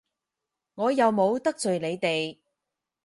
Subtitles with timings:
[0.73, 2.39] 我又冇得罪你哋！